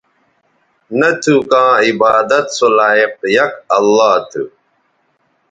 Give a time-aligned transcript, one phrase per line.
[0.99, 4.43] نہ تھو کاں عبادت سو لائق یک اللہ تھو